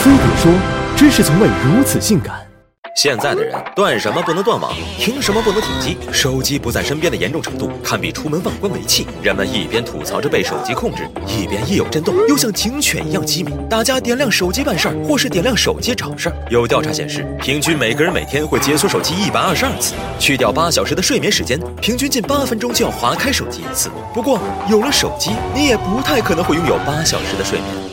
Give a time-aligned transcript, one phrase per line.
[0.00, 0.50] 飞碟说
[0.96, 2.34] ：“知识从未如此性感。”
[2.96, 9.06] 现在的人断什么不能断网，停什么不能停机，手机不在身边的严重程度堪比出门忘关煤气。
[9.22, 13.54] 人们一边吐槽着被手机控制，一边一有震动又像警犬一样机敏。
[13.68, 16.34] 大家点亮手机办事儿，或是点亮手机找事儿。
[16.48, 19.92] 有调查显示，平均每个人每天会解锁手机一百二十二次。
[20.18, 23.90] 去掉八小时的睡眠时间，平均近八分钟就要划开手机一次。
[24.14, 24.40] 不过
[24.70, 27.89] 有了手机，你也不太可能会拥有八小时的睡眠。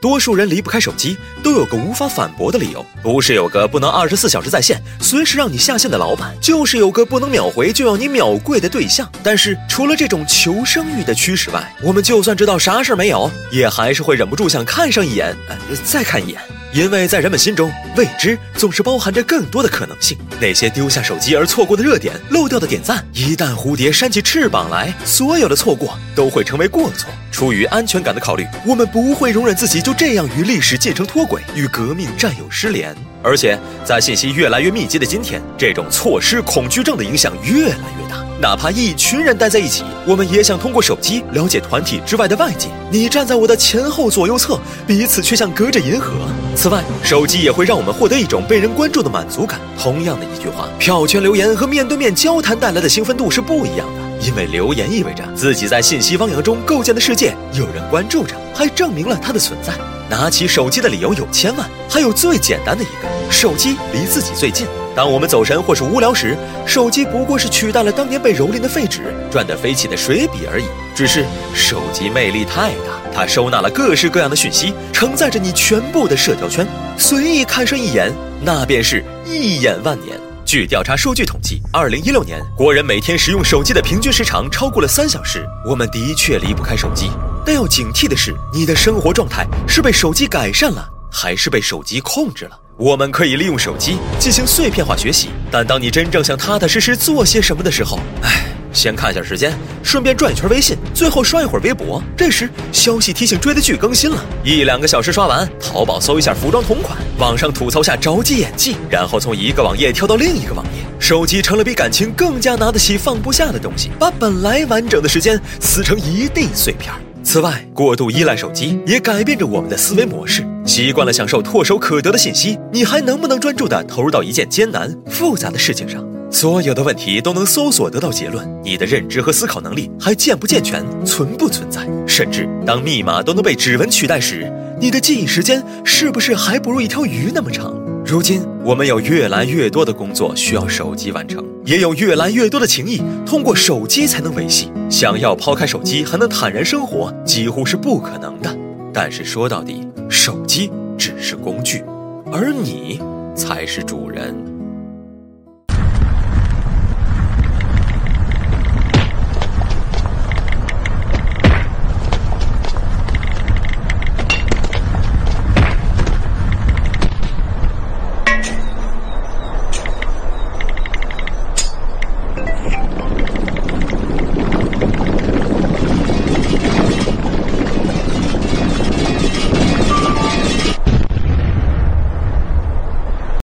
[0.00, 9.10] 多数人离不开手机，都有个无法反驳的理由，不是有个不能二十四小时在线、随时让你下线的老板，就是有个不能秒回就要你秒跪的对象。
[9.22, 16.40] 但是除了这种求生欲的驱使外，我们就算知道啥事儿没有，也还是会忍不住想看上一眼，呃，再看一眼。
[16.72, 20.16] 因为在人们心中，未知总是包含着更多的可能性。
[20.40, 27.08] 那些丢下手机而错过的热点、漏掉的点赞，一旦蝴蝶扇起翅膀来，所有的错过都会成为过错。
[27.32, 32.94] 出于安全感的考虑，我们不会容忍自己就这样与历史进程脱轨，与革命战友失联。
[33.22, 38.27] 而且，在信息越来越密集的今天，这种错失恐惧症的影响越来越大。
[38.40, 42.68] 哪怕一群人待在一起，我们也想通过手机了解团体之外的外界。
[42.88, 46.12] 你站在我的前后左右侧，彼此却像隔着银河。
[46.54, 49.58] 此外，手机也会让我们获得一种被人关注的满足感。
[49.76, 54.08] 同样的一句话，票圈留言和面对面交谈带来的兴奋度是不一样的。
[54.24, 59.72] 因为留言意味着自己在信息汪洋中构建的世界有人关注着，还证明了它的存在。
[60.08, 64.64] 拿起手机的理由有千万，还有最简单的一个：手机离自己最近。
[64.98, 70.64] 当我们走神或是无聊时，手机不过是取代了当年被蹂躏的废纸、转得飞起的水笔而已。
[70.92, 71.24] 只是
[71.54, 80.18] 手机魅力太大，它收纳了各式各样的讯息，承载着你全部的社交圈，随意看上一眼，那便是一眼万年。
[80.44, 85.46] 据调查数据统计，二零一六年国人每天使用手机的平均时长超过了三小时。
[85.64, 87.08] 我们的确离不开手机，
[87.46, 92.58] 但要警惕的是，你的生活状态是被手机改善了，还是被手机控制了？
[92.78, 99.52] 我们可以利用手机进行碎片化学习，但当你真正想踏踏实实做些什么的时候，唉，先看下时间，
[99.82, 102.00] 顺便转一圈微信，最后刷一会儿微博。
[102.16, 110.84] 这时消息提醒追的剧更新了，一两个小时刷完，淘宝搜一下服装同款，网上吐槽下着急演技，然后从一个网页跳到另一个网页。
[111.00, 116.94] 手机成了比感情更加拿得起放不下的东西，把本来完整的时间撕成一地碎片。
[117.24, 120.46] 此外，过度依赖手机也改变着我们的思维模式。
[120.68, 126.04] 习惯了享受唾手可得的信息，你还能不能专注地投入到一件艰难复杂的事情上？
[126.30, 131.88] 所有的问题都能搜索得到结论，你的认知和思考能力还健不健全，存不存在？
[132.06, 137.74] 甚至当密码都能被指纹取代时，你的记忆时间是不是还不如一条鱼那么长？
[138.04, 144.70] 如今，我们有越来越多的工作需要手机完成，也有越来越多的情谊通过手机才能维系。
[144.90, 148.54] 想要抛开手机还能坦然生活，几乎是不可能的。
[149.00, 151.84] 但是说到底，手机只是工具，
[152.32, 153.00] 而你
[153.36, 154.34] 才是主人。